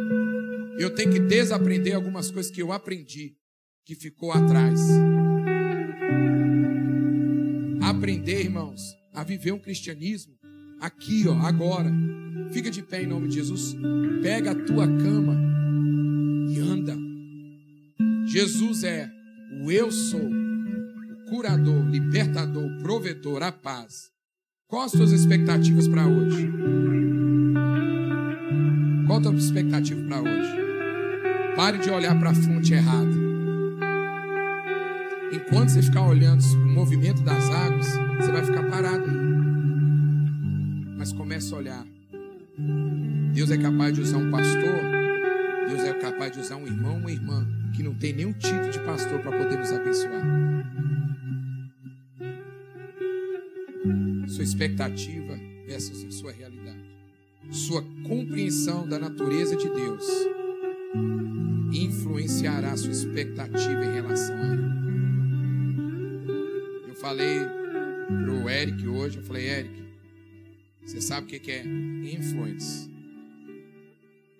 [0.78, 3.36] Eu tenho que desaprender algumas coisas que eu aprendi,
[3.84, 4.80] que ficou atrás.
[8.04, 10.34] Aprender, irmãos, a viver um cristianismo
[10.78, 11.90] aqui, ó, agora.
[12.52, 13.74] Fica de pé em nome de Jesus.
[14.22, 15.34] Pega a tua cama
[16.50, 16.94] e anda.
[18.26, 19.10] Jesus é
[19.58, 24.10] o eu sou, o curador, libertador, provedor, a paz.
[24.68, 26.46] Quais as tuas expectativas para hoje?
[29.06, 31.56] Qual a tua expectativa para hoje?
[31.56, 33.33] Pare de olhar para a fonte errada.
[35.34, 39.16] Enquanto você ficar olhando o movimento das águas, você vai ficar parado aí.
[40.96, 41.84] Mas comece a olhar.
[43.32, 44.80] Deus é capaz de usar um pastor,
[45.68, 48.78] Deus é capaz de usar um irmão, uma irmã que não tem nenhum título de
[48.78, 50.22] pastor para poder nos abençoar.
[54.28, 56.84] Sua expectativa versus sua realidade.
[57.50, 60.06] Sua compreensão da natureza de Deus
[61.72, 64.83] influenciará sua expectativa em relação a Ele.
[67.04, 67.40] Falei
[68.24, 69.74] pro Eric hoje, eu falei, Eric,
[70.86, 72.90] você sabe o que é influence?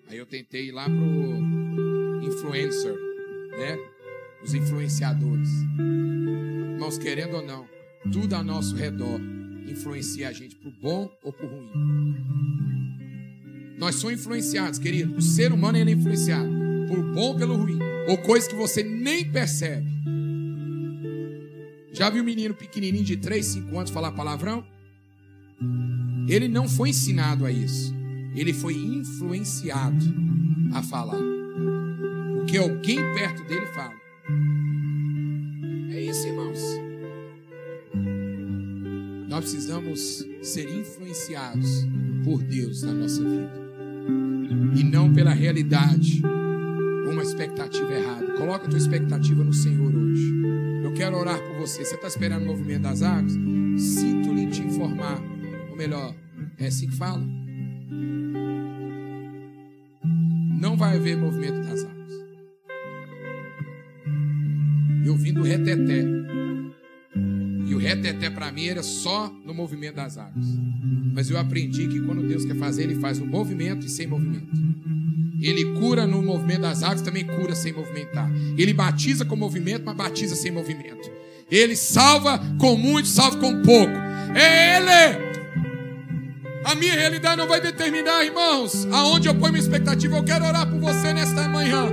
[0.09, 2.91] Aí eu tentei ir lá pro influencer
[3.51, 3.77] né?
[4.43, 5.47] Os influenciadores.
[6.73, 7.67] Irmãos, querendo ou não,
[8.11, 9.21] tudo ao nosso redor
[9.67, 12.15] influencia a gente para o bom ou para o ruim.
[13.77, 15.15] Nós somos influenciados, querido.
[15.15, 16.49] O ser humano ele é influenciado
[16.87, 19.94] por bom ou pelo ruim, ou coisa que você nem percebe.
[21.95, 24.65] Já viu um menino pequenininho de 3, 5 anos falar palavrão?
[26.27, 27.95] Ele não foi ensinado a isso.
[28.35, 30.05] Ele foi influenciado
[30.73, 31.17] a falar.
[31.17, 33.93] O que alguém perto dele fala.
[35.91, 36.59] É isso, irmãos.
[39.29, 41.87] Nós precisamos ser influenciados
[42.25, 43.53] por Deus na nossa vida.
[44.75, 46.21] E não pela realidade,
[47.09, 48.33] uma expectativa errada.
[48.33, 50.74] Coloca a tua expectativa no Senhor hoje.
[50.95, 51.83] Quero orar por você.
[51.83, 53.33] Você está esperando o movimento das águas?
[53.77, 55.21] Sinto-lhe te informar.
[55.69, 56.15] Ou melhor,
[56.57, 57.21] é assim que fala.
[60.59, 61.95] Não vai haver movimento das águas.
[65.05, 66.03] Eu vim do reteté.
[67.67, 70.45] E o reteté para mim era só no movimento das águas.
[71.13, 74.51] Mas eu aprendi que quando Deus quer fazer, Ele faz no movimento e sem movimento.
[75.47, 78.27] Ele cura no movimento das águas, também cura sem movimentar.
[78.57, 81.11] Ele batiza com movimento, mas batiza sem movimento.
[81.51, 83.93] Ele salva com muito, salva com pouco.
[84.35, 85.25] É Ele.
[86.65, 90.17] A minha realidade não vai determinar, irmãos, aonde eu ponho minha expectativa.
[90.17, 91.91] Eu quero orar por você nesta manhã.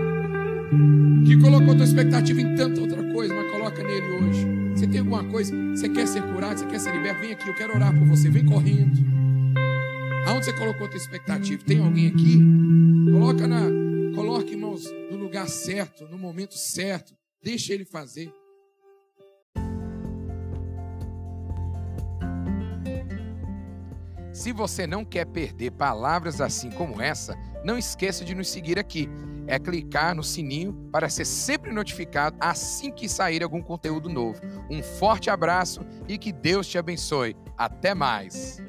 [1.26, 4.46] Que colocou tua expectativa em tanta outra coisa, mas coloca nele hoje.
[4.74, 5.54] Você tem alguma coisa?
[5.76, 6.58] Você quer ser curado?
[6.58, 7.20] Você quer ser liberto?
[7.20, 8.30] Vem aqui, eu quero orar por você.
[8.30, 9.11] Vem correndo.
[10.26, 11.62] Aonde você colocou a tua expectativa?
[11.64, 12.38] Tem alguém aqui?
[13.12, 13.62] Coloca na,
[14.14, 17.14] coloque, irmãos, no lugar certo, no momento certo.
[17.42, 18.32] Deixa ele fazer.
[24.32, 29.08] Se você não quer perder palavras assim como essa, não esqueça de nos seguir aqui
[29.46, 34.40] é clicar no sininho para ser sempre notificado assim que sair algum conteúdo novo.
[34.70, 37.36] Um forte abraço e que Deus te abençoe.
[37.56, 38.62] Até mais!